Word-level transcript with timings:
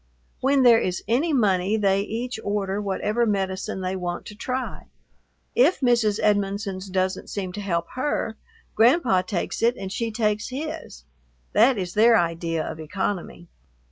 When 0.39 0.63
there 0.63 0.79
is 0.79 1.03
any 1.07 1.31
money 1.31 1.77
they 1.77 2.01
each 2.01 2.39
order 2.43 2.81
whatever 2.81 3.27
medicine 3.27 3.81
they 3.81 3.95
want 3.95 4.25
to 4.25 4.35
try. 4.35 4.87
If 5.53 5.79
Mrs. 5.81 6.19
Edmonson's 6.23 6.89
doesn't 6.89 7.29
seem 7.29 7.53
to 7.53 7.61
help 7.61 7.85
her, 7.93 8.35
Grandpa 8.73 9.21
takes 9.21 9.61
it 9.61 9.77
and 9.77 9.91
she 9.91 10.11
takes 10.11 10.49
his, 10.49 11.03
that 11.53 11.77
is 11.77 11.93
their 11.93 12.17
idea 12.17 12.65
of 12.67 12.79
economy. 12.79 13.47